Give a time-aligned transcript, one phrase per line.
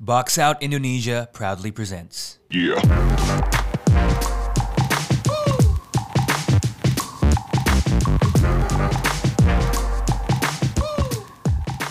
[0.00, 2.40] Box Out Indonesia proudly presents.
[2.48, 2.80] Yeah.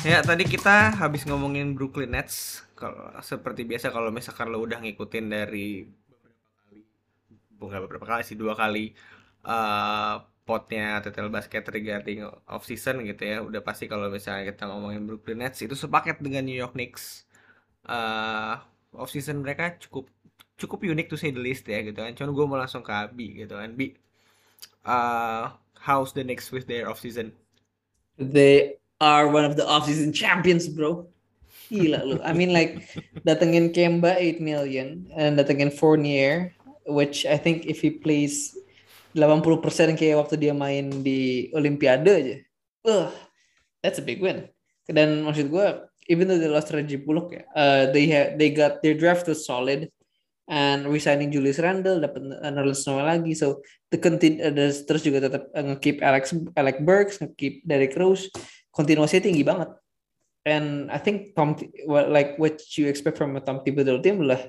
[0.01, 2.65] Ya tadi kita habis ngomongin Brooklyn Nets.
[2.73, 6.81] Kalau seperti biasa kalau misalkan lo udah ngikutin dari beberapa kali,
[7.61, 8.97] bukan beberapa kali sih dua kali
[9.45, 10.15] eh
[10.49, 13.45] potnya Tetel Basket regarding off season gitu ya.
[13.45, 17.28] Udah pasti kalau misalnya kita ngomongin Brooklyn Nets itu sepaket dengan New York Knicks.
[17.89, 18.55] Eh
[18.93, 20.05] off season mereka cukup
[20.61, 22.13] cukup unik tuh say the least ya gitu kan.
[22.13, 23.73] Cuman gue mau langsung ke Abi gitu kan.
[23.73, 23.97] Bi,
[24.85, 25.45] eh
[25.81, 27.33] how's the Knicks with their off season?
[28.19, 31.07] They are one of the off-season champions, bro.
[31.71, 32.17] Gila lu.
[32.19, 32.83] I mean like
[33.27, 36.51] datengin Kemba 8 million and datengin Fournier
[36.89, 38.57] which I think if he plays
[39.13, 42.35] 80% kayak waktu dia main di Olimpiade aja.
[42.85, 43.09] Uh,
[43.81, 44.49] that's a big win.
[44.89, 45.67] Dan maksud gue
[46.09, 49.45] even though they lost Reggie Bullock ya, uh, they ha- they got their draft was
[49.45, 49.87] solid
[50.49, 53.61] and resigning Julius Randle dapat Nerlens Noel lagi so
[53.93, 58.33] the contin uh, the- terus juga tetap uh, Alex Alec Burks, nge-keep Derrick Rose
[58.73, 59.69] kontinuasinya tinggi banget.
[60.47, 61.53] And I think Tom
[61.85, 64.41] well, like what you expect from a Tom Thibodeau team lah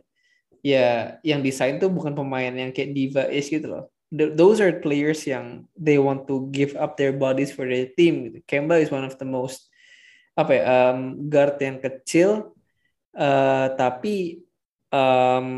[0.61, 3.85] ya yang desain tuh bukan pemain yang kayak diva is gitu loh.
[4.13, 8.29] Th- those are players yang they want to give up their bodies for their team.
[8.29, 8.39] gitu.
[8.47, 9.70] Kemba is one of the most
[10.39, 12.55] apa ya um, guard yang kecil
[13.15, 14.45] uh, tapi
[14.91, 15.49] um,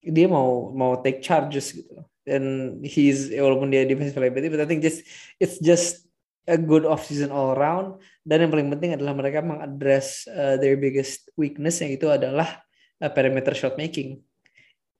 [0.00, 2.00] dia mau mau take charges gitu.
[2.28, 5.02] And he's walaupun dia defensive liability, but I think just
[5.40, 6.04] it's just
[6.46, 8.00] a good off season all around.
[8.22, 12.60] Dan yang paling penting adalah mereka mengadres uh, their biggest weakness yang itu adalah
[13.02, 14.20] uh, perimeter shot making.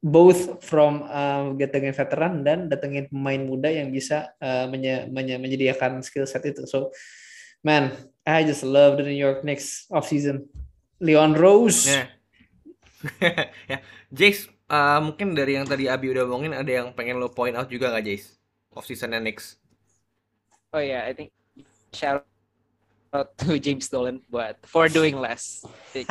[0.01, 6.01] Both from uh, datengin veteran dan datengin pemain muda yang bisa uh, menye- menye- menyediakan
[6.01, 6.65] skill set itu.
[6.65, 6.89] So,
[7.65, 7.93] man,
[8.27, 10.49] I just love the New York Knicks off season.
[11.01, 11.89] Leon Rose.
[11.89, 12.07] Ya.
[13.71, 13.79] ya.
[14.13, 17.73] Jace, eh, mungkin dari yang tadi Abi udah omongin ada yang pengen lo point out
[17.73, 18.37] juga nggak Jace?
[18.77, 19.57] Off seasonnya Knicks.
[20.71, 21.35] Oh yeah, I think
[21.91, 22.23] shout
[23.11, 25.65] out to James Dolan, but for doing less.
[25.91, 26.07] That's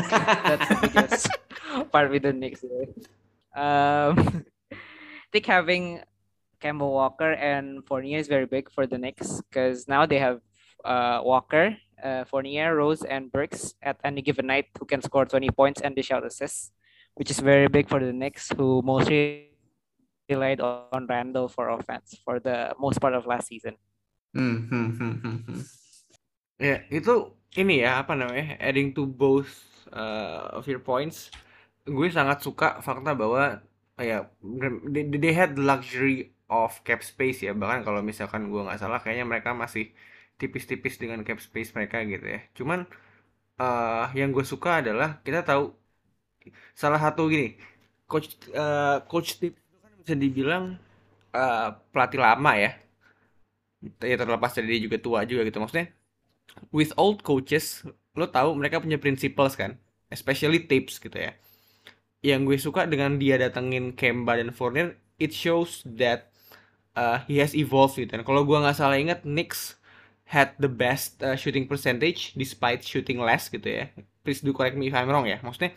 [0.67, 1.31] the biggest
[1.93, 2.65] part with the Knicks.
[2.65, 2.89] yeah.
[3.55, 6.01] Um, I think having
[6.59, 10.41] Kemba Walker and Fournier is very big for the Knicks because now they have
[10.85, 15.49] uh, Walker, uh, Fournier, Rose, and Burks at any given night who can score 20
[15.51, 16.71] points and dish out assists,
[17.15, 19.49] which is very big for the Knicks who mostly
[20.29, 23.75] relied on Randall for offense for the most part of last season.
[24.33, 25.61] Hmm, hmm, hmm, hmm, hmm.
[26.61, 28.61] Ya, itu ini ya apa namanya?
[28.61, 29.49] Adding to both
[29.89, 31.33] uh, of your points,
[31.87, 33.65] gue sangat suka fakta bahwa
[33.97, 34.29] ya
[34.93, 37.57] they, they had luxury of cap space ya.
[37.57, 39.89] Bahkan kalau misalkan gue nggak salah, kayaknya mereka masih
[40.39, 42.39] tipis-tipis dengan cap space mereka gitu ya.
[42.55, 42.87] Cuman
[43.59, 45.75] uh, yang gue suka adalah kita tahu
[46.73, 47.59] salah satu gini,
[48.07, 50.63] coach uh, coach Tips itu kan bisa dibilang
[51.35, 52.71] uh, pelatih lama ya.
[54.03, 55.59] Ya terlepas dari dia juga tua juga gitu.
[55.59, 55.91] Maksudnya
[56.71, 57.83] with old coaches
[58.17, 59.79] lo tahu mereka punya principles kan
[60.11, 61.31] especially tips gitu ya.
[62.19, 66.31] Yang gue suka dengan dia datengin Kemba dan Fournier it shows that
[66.95, 68.11] uh, he has evolved gitu.
[68.11, 69.78] Dan kalau gue nggak salah ingat Knicks
[70.29, 73.85] had the best uh, shooting percentage despite shooting less gitu ya.
[74.21, 75.41] Please do correct me if I'm wrong ya.
[75.41, 75.73] Maksudnya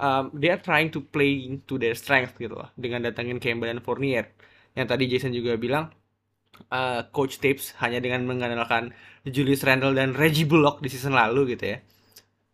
[0.00, 3.84] um, they are trying to play to their strength gitu loh dengan datengin Kemba dan
[3.84, 4.32] Fournier.
[4.72, 5.92] Yang tadi Jason juga bilang
[6.72, 8.96] uh, coach tips hanya dengan mengandalkan
[9.28, 11.78] Julius Randle dan Reggie Bullock di season lalu gitu ya.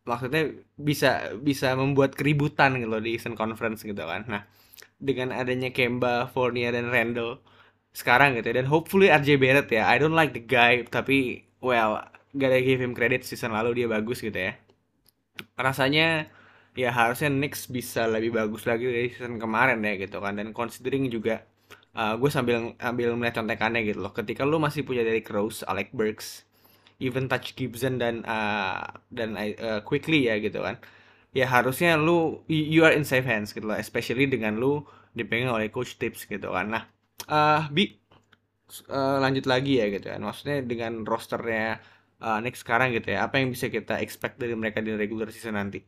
[0.02, 4.26] Maksudnya bisa bisa membuat keributan gitu loh di Eastern Conference gitu kan.
[4.26, 4.42] Nah
[4.98, 7.42] dengan adanya Kemba, Fournier dan Randle
[7.92, 8.54] sekarang gitu ya.
[8.60, 12.00] Dan hopefully RJ Barrett ya I don't like the guy tapi well
[12.32, 14.56] gotta give him credit season lalu dia bagus gitu ya.
[15.56, 16.28] Rasanya
[16.72, 20.36] ya harusnya Knicks bisa lebih bagus lagi dari season kemarin ya gitu kan.
[20.40, 21.44] Dan considering juga
[21.96, 24.12] uh, gue sambil ambil melihat contekannya gitu loh.
[24.16, 26.48] Ketika lu masih punya Derrick Rose, Alec Burks,
[27.00, 30.80] even Touch Gibson dan uh, dan uh, quickly ya gitu kan.
[31.32, 33.76] Ya harusnya lu you you are in safe hands gitu loh.
[33.76, 36.72] Especially dengan lu dipegang oleh coach tips gitu kan.
[36.72, 36.84] Nah
[37.28, 37.92] uh, bi
[38.88, 40.20] uh, lanjut lagi ya gitu kan.
[40.22, 41.78] Maksudnya dengan rosternya
[42.22, 45.58] uh, next sekarang gitu ya apa yang bisa kita expect dari mereka di regular season
[45.58, 45.82] nanti?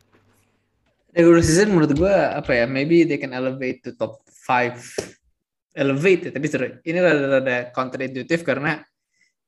[1.15, 6.31] Regular season menurut gue apa ya maybe they can elevate to top 5 elevate ya
[6.35, 6.69] tapi seru.
[6.83, 8.83] Ini rada-rada counterintuitive karena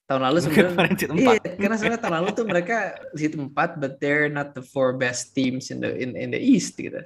[0.07, 3.51] tahun lalu sebenarnya iya karena sebenarnya tahun lalu tuh mereka seat 4
[3.83, 7.03] but they're not the four best teams in the in in the East gitu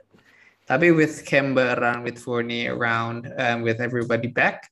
[0.70, 4.70] tapi with Kemba around with Fournier around um, with everybody back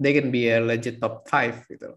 [0.00, 1.92] they can be a legit top 5 gitu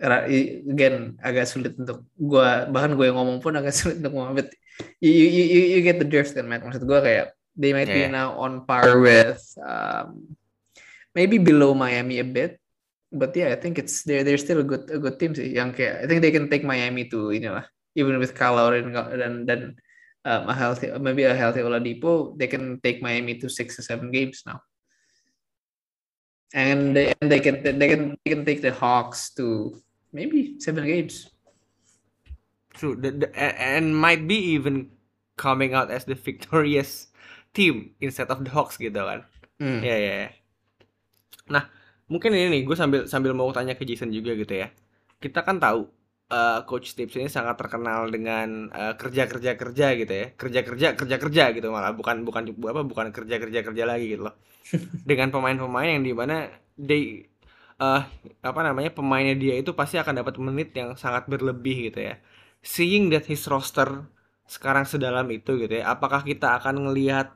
[0.00, 4.48] again agak sulit untuk gua bahkan gue yang ngomong pun agak sulit untuk ngomong but
[5.00, 6.64] you, you, you, you get the drift kan, Matt.
[6.64, 8.12] Maksud gue kayak they might be Yeah.
[8.12, 10.36] now on par with um,
[11.12, 12.56] maybe below Miami a bit,
[13.12, 15.52] but yeah, I think it's they're they're still a good a good team sih.
[15.52, 17.60] Yang kayak I think they can take Miami to you know
[17.98, 19.60] even with Lowry dan dan, dan
[20.24, 24.10] um, a healthy maybe a healthy Oladipo, they can take Miami to six or seven
[24.10, 24.60] games now.
[26.52, 29.78] And they and they can they can they can take the Hawks to
[30.12, 31.30] maybe seven games.
[32.74, 34.90] True, the, the, and might be even
[35.36, 37.08] coming out as the victorious
[37.54, 39.26] team instead of the Hawks gitu kan.
[39.62, 39.82] Hmm.
[39.82, 40.14] Ya ya.
[40.26, 40.30] ya.
[41.50, 41.64] Nah,
[42.10, 44.70] mungkin ini nih, gue sambil sambil mau tanya ke Jason juga gitu ya.
[45.18, 45.86] Kita kan tahu
[46.30, 50.86] uh, Coach Tips ini sangat terkenal dengan uh, kerja kerja kerja gitu ya, kerja kerja
[50.98, 52.42] kerja kerja gitu malah bukan bukan
[52.72, 54.34] apa bukan kerja kerja kerja lagi gitu loh.
[55.08, 56.34] dengan pemain-pemain yang di mana
[56.78, 57.26] they
[57.82, 58.02] uh,
[58.50, 62.14] apa namanya pemainnya dia itu pasti akan dapat menit yang sangat berlebih gitu ya.
[62.62, 63.88] Seeing that his roster
[64.54, 67.26] sekarang sedalam itu gitu ya, apakah kita akan ngelihat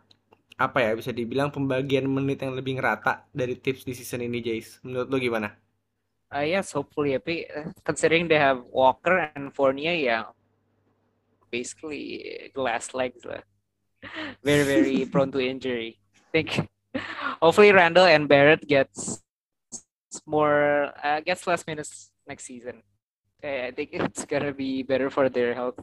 [0.54, 4.78] apa ya bisa dibilang pembagian menit yang lebih ngerata dari tips di season ini Jace
[4.86, 5.63] menurut lo gimana?
[6.34, 7.14] Uh, yes, hopefully.
[7.14, 10.34] Tapi uh, considering they have Walker and Fournier, yeah,
[11.54, 13.46] basically glass legs lah.
[14.42, 16.02] Very, very prone to injury.
[16.18, 16.66] I think
[17.38, 19.22] hopefully Randall and Barrett gets
[20.26, 22.82] more, uh, gets less minutes next season.
[23.38, 25.78] Uh, I think it's gonna be better for their health,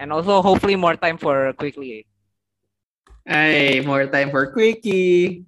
[0.00, 2.08] and also hopefully more time for quickly.
[3.28, 5.44] Hey, more time for quickie.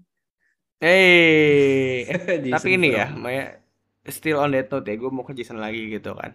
[0.76, 2.05] Hey,
[2.44, 3.62] Jason tapi ini ya, Maya,
[4.10, 6.32] still on that note ya, gue mau ke Jason lagi gitu kan.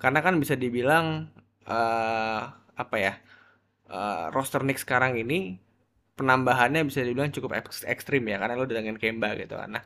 [0.00, 1.06] Karena kan bisa dibilang
[1.68, 2.42] eh
[2.82, 3.12] apa ya,
[3.90, 5.58] eh, roster Knicks sekarang ini
[6.18, 9.70] penambahannya bisa dibilang cukup eks- ekstrim ya, karena lo dengan Kemba gitu kan.
[9.80, 9.84] Nah,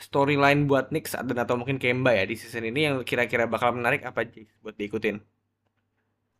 [0.00, 4.02] storyline buat Knicks dan atau mungkin Kemba ya di season ini yang kira-kira bakal menarik
[4.06, 5.18] apa Jace buat diikutin?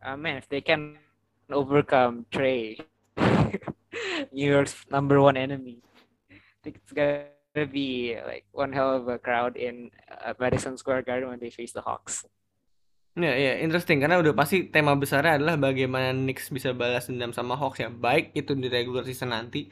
[0.02, 0.96] Uh, man, if they can
[1.50, 2.78] overcome Trey,
[4.32, 5.82] New York's number one enemy,
[6.30, 7.26] I think it's gonna
[7.66, 11.74] be like one hell of a crowd in uh, Madison Square Garden when they face
[11.74, 12.28] the Hawks.
[13.18, 17.58] Ya, ya, interesting karena udah pasti tema besarnya adalah bagaimana Knicks bisa balas dendam sama
[17.58, 19.66] Hawks ya, baik itu di regular season nanti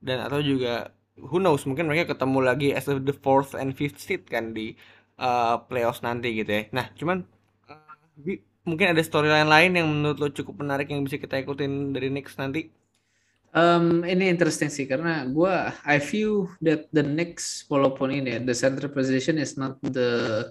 [0.00, 4.24] dan atau juga who knows mungkin mereka ketemu lagi as the fourth and fifth seed
[4.30, 4.78] kan di
[5.18, 6.62] uh, playoffs nanti gitu ya.
[6.72, 7.26] Nah, cuman
[7.68, 12.08] uh, mungkin ada storyline lain yang menurut lo cukup menarik yang bisa kita ikutin dari
[12.08, 12.70] Knicks nanti.
[13.56, 18.52] Um, ini interesting sih karena gua I view that the Knicks walaupun ini ya, the
[18.52, 20.44] center position is not the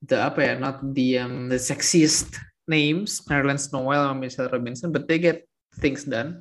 [0.00, 2.32] the apa ya not the um, the sexiest
[2.64, 5.44] names Nerlens Noel sama Mitchell Robinson but they get
[5.84, 6.40] things done.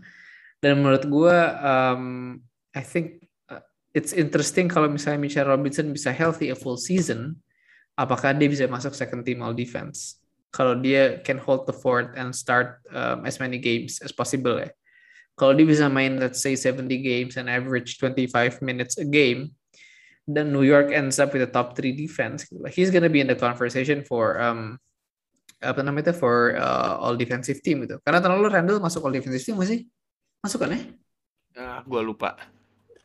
[0.63, 2.39] Dan menurut gua um,
[2.71, 3.59] I think uh,
[3.91, 7.35] it's interesting kalau misalnya Mitchell Robinson bisa healthy a full season
[7.99, 10.15] apakah dia bisa masuk second team all defense?
[10.55, 14.71] Kalau dia can hold the fort and start um, as many games as possible ya
[15.41, 19.49] kalau dia bisa main let's say 70 games and average 25 minutes a game
[20.29, 22.45] then New York ends up with a top three defense.
[22.53, 24.77] Like he's gonna be in the conversation for um
[25.59, 27.97] apa namanya itu for uh, all defensive team gitu.
[28.05, 29.89] Karena tahun lalu Randall masuk all defensive team masih
[30.45, 30.81] masuk kan ya?
[31.57, 32.37] Ah, gua lupa.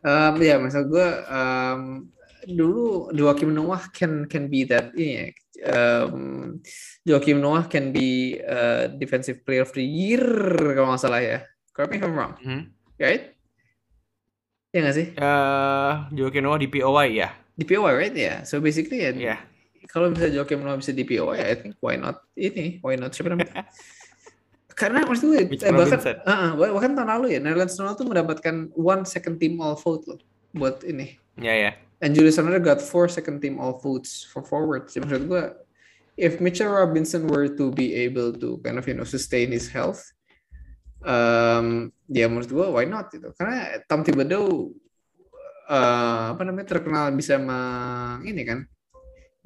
[0.06, 2.06] um, ya maksud gue um,
[2.47, 5.27] dulu Joakim Noah can can be that ini ya
[5.75, 6.62] um,
[7.03, 10.23] Joakim Noah can be uh, defensive player of the year
[10.79, 11.38] kalau nggak salah ya
[11.76, 12.34] correct me if I'm wrong.
[12.40, 12.73] Hmm.
[12.96, 13.37] right?
[14.73, 15.06] Ya nggak sih?
[15.12, 17.28] Eh, Joakim Noah di POY ya.
[17.52, 18.16] di POI right?
[18.16, 18.40] Ya.
[18.49, 19.37] So basically ya Iya.
[19.92, 22.80] kalau bisa Joakim Noah bisa di POI I think why not ini?
[22.80, 23.12] Why not?
[23.12, 23.68] Siapa namanya
[24.80, 28.04] karena maksud gue eh, bahkan ah, ah, bah- bahkan tahun lalu ya Nerlens Noel tuh
[28.04, 30.21] mendapatkan one second team all vote loh
[30.52, 31.16] buat ini.
[31.40, 31.73] Ya ya.
[32.04, 34.92] and Julius Randle got four second team all votes for forwards.
[34.92, 35.45] Jadi maksud gue
[36.21, 40.04] if Mitchell Robinson were to be able to kind of you know sustain his health
[41.03, 44.71] um, ya menurut gue why not gitu karena Tom Thibodeau
[45.67, 48.65] eh, apa namanya terkenal bisa meng ini kan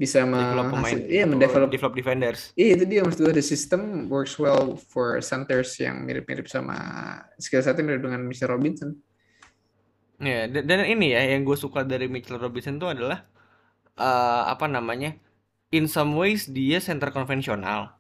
[0.01, 0.81] bisa Develop pemain.
[0.81, 2.57] menghasil iya mendevelop develop defenders.
[2.57, 6.73] Iya itu dia maksud gue the system works well for centers yang mirip-mirip sama
[7.37, 8.49] skill setnya mirip dengan Mr.
[8.49, 8.97] Robinson.
[10.17, 13.29] Ya, dan, dan ini ya yang gue suka dari Mitchell Robinson itu adalah
[14.01, 15.21] eh, apa namanya?
[15.69, 18.00] In some ways dia center konvensional,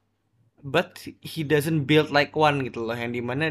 [0.62, 2.97] but he doesn't build like one gitu loh.
[2.97, 3.45] Yang di mana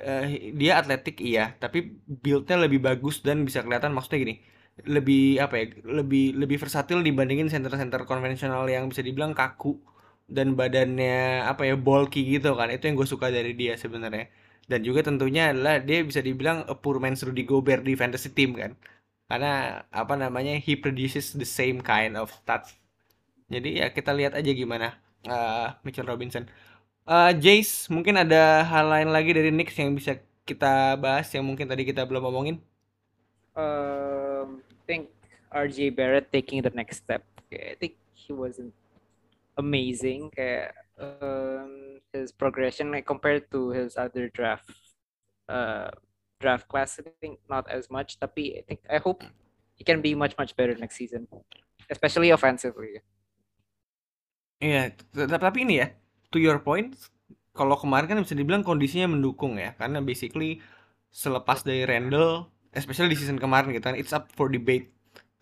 [0.00, 1.78] eh, dia atletik iya, tapi
[2.24, 4.34] buildnya lebih bagus dan bisa kelihatan maksudnya gini,
[4.94, 5.64] lebih apa ya?
[5.84, 9.78] Lebih lebih versatil dibandingin center-center konvensional yang bisa dibilang kaku
[10.36, 12.68] dan badannya apa ya bulky gitu kan.
[12.74, 14.26] Itu yang gue suka dari dia sebenarnya.
[14.64, 18.56] Dan juga tentunya adalah dia bisa dibilang a poor man's Rudy Gobert di fantasy team
[18.56, 18.72] kan.
[19.28, 22.76] Karena apa namanya he produces the same kind of stats.
[23.52, 26.46] Jadi ya kita lihat aja gimana uh, Mitchell Robinson.
[27.04, 30.16] Eh, Jace, mungkin ada hal lain lagi dari Knicks yang bisa
[30.48, 32.56] kita bahas yang mungkin tadi kita belum ngomongin?
[33.52, 35.12] Um, think
[35.52, 37.20] RJ Barrett taking the next step.
[37.52, 38.72] I think he wasn't
[39.60, 40.32] amazing.
[40.32, 44.72] Kayak um, his progression like, compared to his other draft
[45.52, 45.92] uh,
[46.40, 48.16] draft class, I think not as much.
[48.16, 49.20] Tapi I think I hope
[49.76, 51.28] he can be much much better next season,
[51.92, 53.04] especially offensively.
[54.62, 55.86] Iya, t- tapi ini ya,
[56.32, 56.94] to your point,
[57.56, 60.62] kalau kemarin kan bisa dibilang kondisinya mendukung ya, karena basically
[61.12, 64.90] selepas dari Randall, especially di season kemarin gitu kan, it's up for debate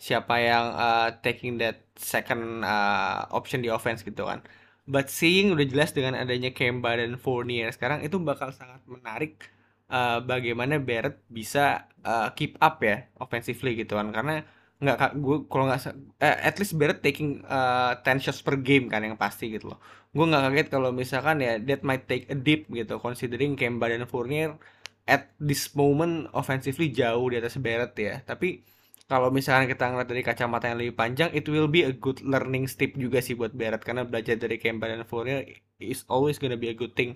[0.02, 4.42] siapa yang uh, taking that second uh, option di offense gitu kan.
[4.88, 9.46] But seeing udah jelas dengan adanya Kemba dan Fournier sekarang itu bakal sangat menarik
[9.88, 14.42] uh, bagaimana Barrett bisa uh, keep up ya offensively gitu kan karena
[14.82, 15.12] nggak kak.
[15.22, 15.80] Gue kalau nggak
[16.18, 19.78] eh, at least Barrett taking uh, 10 shots per game kan yang pasti gitu loh.
[20.10, 24.04] Gue nggak kaget kalau misalkan ya that might take a dip gitu considering Kemba dan
[24.10, 24.58] Fournier
[25.06, 28.18] at this moment offensively jauh di atas Barrett ya.
[28.26, 28.66] Tapi
[29.06, 32.66] kalau misalkan kita ngeliat dari kacamata yang lebih panjang it will be a good learning
[32.66, 33.86] step juga sih buat Barrett.
[33.86, 35.46] Karena belajar dari Kemba dan Fournier
[35.78, 37.14] is always gonna be a good thing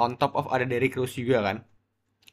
[0.00, 1.56] on top of ada Derrick Rose juga kan.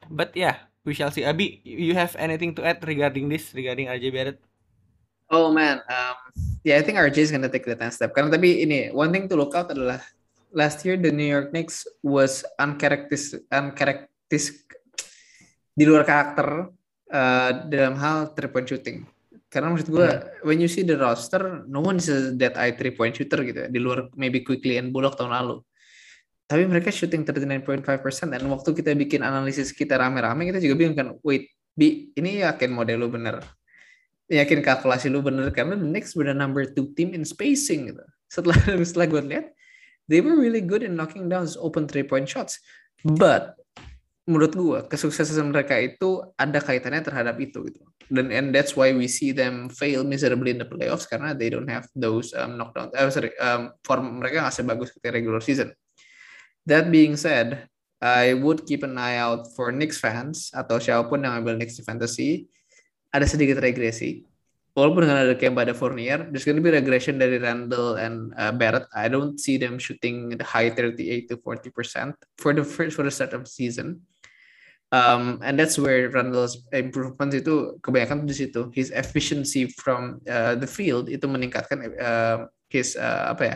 [0.07, 1.27] But yeah we shall see.
[1.27, 4.39] Abi you have anything to add regarding this regarding RJ Barrett
[5.29, 6.17] Oh man, um,
[6.65, 8.17] yeah, I think RJ is gonna take the 10 step.
[8.17, 10.01] Karena tapi ini one thing to look out adalah
[10.49, 14.65] last year the New York Knicks was uncharacteristic, uncharacteristic
[15.77, 16.73] di luar karakter
[17.13, 19.05] uh, dalam hal three point shooting.
[19.49, 20.09] Karena maksud gue,
[20.45, 23.65] when you see the roster, no one is a that eye three point shooter gitu
[23.65, 23.67] ya.
[23.69, 25.61] Di luar maybe quickly and Bullock tahun lalu.
[26.49, 27.85] Tapi mereka shooting 39.5%
[28.33, 32.73] dan waktu kita bikin analisis kita rame-rame kita juga bingung kan, wait, Bi, ini yakin
[32.73, 33.37] model lu bener
[34.29, 38.05] yakin kalkulasi lu bener karena the Knicks the number two team in spacing gitu.
[38.29, 38.57] Setelah
[38.87, 39.45] setelah gue lihat,
[40.05, 42.61] they were really good in knocking down open three point shots.
[43.01, 43.57] But
[44.29, 47.81] menurut gue kesuksesan mereka itu ada kaitannya terhadap itu gitu.
[48.09, 51.69] Dan and that's why we see them fail miserably in the playoffs karena they don't
[51.69, 52.93] have those um, knockdown.
[52.93, 55.73] Uh, sorry, um, form mereka nggak sebagus ketika regular season.
[56.69, 57.69] That being said,
[58.01, 61.77] I would keep an eye out for Knicks fans atau siapa pun yang ambil Knicks
[61.77, 62.49] di fantasy
[63.13, 64.25] ada sedikit regresi.
[64.77, 68.85] Walaupun dengan ada Kemba ada Fournier, there's to be regression dari Randall and uh, Barrett.
[68.95, 73.03] I don't see them shooting the high 38 to 40 percent for the first for
[73.03, 74.05] the start of season.
[74.89, 78.69] Um, and that's where Randall's improvements itu kebanyakan di situ.
[78.73, 83.55] His efficiency from uh, the field itu meningkatkan uh, his uh, apa ya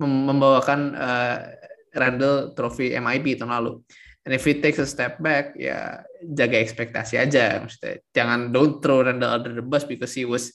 [0.00, 1.54] mem membawakan uh,
[1.94, 3.80] Randall trofi MIP tahun lalu.
[4.24, 7.60] And if he takes a step back, ya jaga ekspektasi aja.
[7.60, 10.48] Maksudnya, jangan don't throw Randall under the bus because he was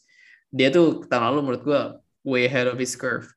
[0.50, 1.82] dia tuh tahun lalu menurut gue
[2.26, 3.30] way ahead of his curve.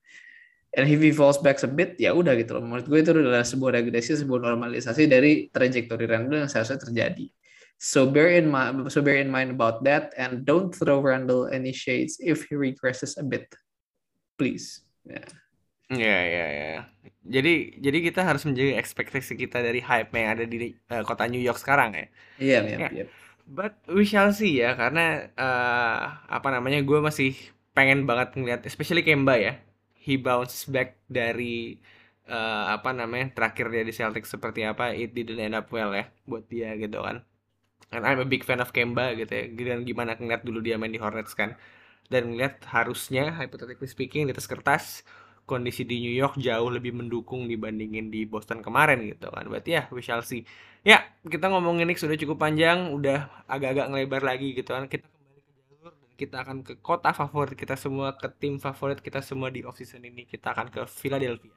[0.72, 2.64] And if he falls back a bit, ya udah gitu loh.
[2.64, 7.28] Menurut gue itu adalah sebuah regresi, sebuah normalisasi dari trajektori Randall yang seharusnya terjadi.
[7.76, 11.76] So bear in mind, so bear in mind about that, and don't throw Randall any
[11.76, 13.52] shades if he regresses a bit,
[14.40, 14.80] please.
[15.04, 15.28] Yeah.
[15.92, 16.66] Ya ya ya.
[17.34, 17.50] Jadi
[17.84, 20.56] jadi kita harus menjaga ekspektasi kita dari hype yang ada di
[20.92, 22.04] uh, kota New York sekarang ya.
[22.42, 22.88] Iya, iya, Ya.
[22.94, 23.04] iya.
[23.58, 25.00] But we shall see ya karena
[25.36, 25.98] uh,
[26.36, 27.30] apa namanya gue masih
[27.76, 29.52] pengen banget ngeliat especially Kemba ya.
[30.04, 31.78] He bounce back dari
[32.30, 36.04] uh, apa namanya terakhir dia di Celtics seperti apa it didn't end up well ya
[36.30, 37.16] buat dia gitu kan.
[37.92, 39.44] And I'm a big fan of Kemba gitu ya.
[39.52, 41.50] Dan gimana ngeliat dulu dia main di Hornets kan.
[42.12, 44.84] Dan ngeliat harusnya hypothetically speaking di atas kertas
[45.44, 49.44] kondisi di New York jauh lebih mendukung dibandingin di Boston kemarin gitu kan.
[49.46, 50.46] Berarti ya we shall see.
[50.82, 54.90] Ya, kita ngomongin Knicks sudah cukup panjang, udah agak-agak ngelebar lagi gitu kan.
[54.90, 58.98] Kita kembali ke jalur dan kita akan ke kota favorit kita semua, ke tim favorit
[58.98, 60.26] kita semua di offseason ini.
[60.26, 61.54] Kita akan ke Philadelphia.